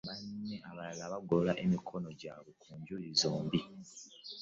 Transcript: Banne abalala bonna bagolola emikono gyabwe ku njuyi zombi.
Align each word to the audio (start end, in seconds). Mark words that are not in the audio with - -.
Banne 0.07 0.53
abalala 0.69 1.05
bonna 1.07 1.13
bagolola 1.13 1.53
emikono 1.63 2.09
gyabwe 2.21 2.51
ku 2.61 2.69
njuyi 2.79 3.09
zombi. 3.21 3.59